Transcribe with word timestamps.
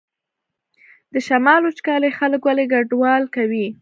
د 1.13 1.15
شمال 1.27 1.61
وچکالي 1.65 2.11
خلک 2.19 2.41
ولې 2.45 2.65
کډوال 2.71 3.23
کوي؟ 3.35 3.65